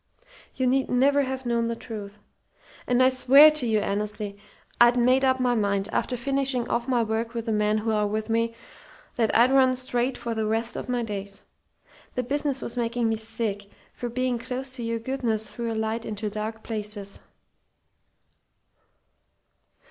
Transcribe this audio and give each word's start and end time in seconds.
You 0.55 0.65
need 0.65 0.89
never 0.89 1.21
have 1.21 1.45
known 1.45 1.67
the 1.67 1.75
truth. 1.75 2.17
And 2.87 3.03
I 3.03 3.09
swear 3.09 3.51
to 3.51 3.67
you, 3.67 3.77
Annesley, 3.81 4.35
I'd 4.79 4.97
made 4.97 5.23
up 5.23 5.39
my 5.39 5.53
mind, 5.53 5.89
after 5.91 6.17
finishing 6.17 6.67
off 6.67 6.87
my 6.87 7.03
work 7.03 7.35
with 7.35 7.45
the 7.45 7.51
men 7.51 7.77
who 7.77 7.91
are 7.91 8.07
with 8.07 8.27
me, 8.27 8.55
that 9.17 9.29
I'd 9.37 9.51
run 9.51 9.75
straight 9.75 10.17
for 10.17 10.33
the 10.33 10.47
rest 10.47 10.75
of 10.75 10.89
my 10.89 11.03
days. 11.03 11.43
The 12.15 12.23
business 12.23 12.63
was 12.63 12.75
making 12.77 13.09
me 13.09 13.15
sick, 13.15 13.67
for 13.93 14.09
being 14.09 14.39
close 14.39 14.71
to 14.75 14.81
your 14.81 14.97
goodness 14.97 15.51
threw 15.53 15.71
a 15.71 15.75
light 15.77 16.03
into 16.03 16.31
dark 16.31 16.63
places. 16.63 17.19